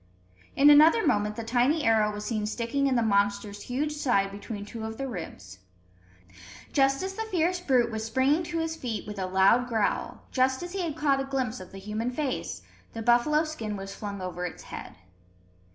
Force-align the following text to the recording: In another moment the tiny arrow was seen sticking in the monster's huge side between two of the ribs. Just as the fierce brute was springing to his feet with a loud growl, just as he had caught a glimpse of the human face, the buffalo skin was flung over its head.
In 0.55 0.71
another 0.71 1.05
moment 1.05 1.35
the 1.35 1.43
tiny 1.43 1.83
arrow 1.83 2.11
was 2.11 2.25
seen 2.25 2.47
sticking 2.47 2.87
in 2.87 2.95
the 2.95 3.03
monster's 3.03 3.61
huge 3.61 3.91
side 3.91 4.31
between 4.31 4.65
two 4.65 4.83
of 4.83 4.97
the 4.97 5.07
ribs. 5.07 5.59
Just 6.73 7.03
as 7.03 7.13
the 7.13 7.21
fierce 7.29 7.59
brute 7.59 7.91
was 7.91 8.03
springing 8.03 8.41
to 8.45 8.57
his 8.57 8.75
feet 8.75 9.05
with 9.05 9.19
a 9.19 9.27
loud 9.27 9.67
growl, 9.67 10.23
just 10.31 10.63
as 10.63 10.73
he 10.73 10.81
had 10.81 10.97
caught 10.97 11.19
a 11.19 11.23
glimpse 11.25 11.59
of 11.59 11.71
the 11.71 11.77
human 11.77 12.09
face, 12.09 12.63
the 12.93 13.03
buffalo 13.03 13.43
skin 13.43 13.77
was 13.77 13.93
flung 13.93 14.21
over 14.21 14.43
its 14.43 14.63
head. 14.63 14.95